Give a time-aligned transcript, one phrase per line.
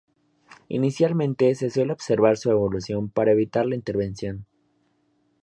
[0.67, 4.47] Inicialmente se suele observar su evolución para evitar la intervención.